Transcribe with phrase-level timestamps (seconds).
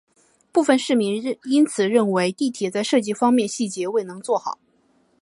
[0.51, 4.57] 部分市民因此认为地铁在设计方面细节未能做好。